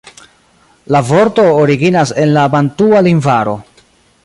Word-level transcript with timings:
La 0.95 1.01
vorto 1.09 1.45
originas 1.65 2.15
el 2.23 2.33
la 2.39 2.47
bantua 2.55 3.03
lingvaro. 3.11 3.57